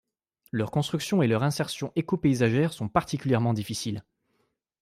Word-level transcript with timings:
Leur 0.51 0.71
construction 0.71 1.21
et 1.21 1.27
leur 1.27 1.43
insertion 1.43 1.91
éco-paysagère 1.95 2.73
sont 2.73 2.89
particulièrement 2.89 3.53
difficiles. 3.53 4.03